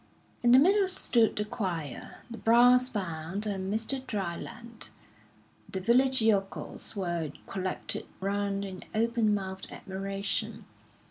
[0.41, 4.03] In the middle stood the choir, the brass band, and Mr.
[4.03, 4.89] Dryland.
[5.71, 10.65] The village yokels were collected round in open mouthed admiration.